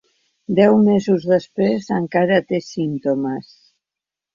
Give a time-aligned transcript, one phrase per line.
[0.59, 3.51] Deu mesos després encara té símptomes.